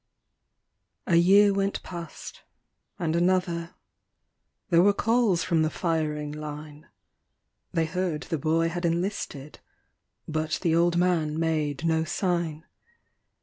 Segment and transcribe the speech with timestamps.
[1.05, 2.41] A year went past
[2.97, 3.75] and another.
[4.71, 6.87] There were calls from the firing line;
[7.71, 9.59] They heard the boy had enlisted,
[10.27, 12.65] but the old man made no sign.